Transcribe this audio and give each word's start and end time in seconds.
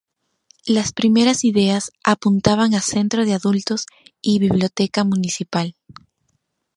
Las 0.65 0.93
primeras 0.93 1.43
ideas 1.43 1.91
apuntaban 2.03 2.73
a 2.73 2.81
Centro 2.81 3.23
de 3.23 3.35
Adultos 3.35 3.85
y 4.19 4.39
biblioteca 4.39 5.03
municipal. 5.03 5.75